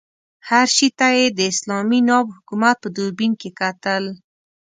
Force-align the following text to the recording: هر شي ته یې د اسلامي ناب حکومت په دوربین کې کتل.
هر 0.49 0.67
شي 0.75 0.89
ته 0.99 1.07
یې 1.17 1.25
د 1.37 1.39
اسلامي 1.51 1.99
ناب 2.09 2.25
حکومت 2.35 2.75
په 2.83 2.87
دوربین 2.95 3.31
کې 3.41 3.49
کتل. 3.59 4.03